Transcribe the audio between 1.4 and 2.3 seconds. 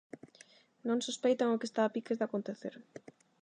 o que está a piques de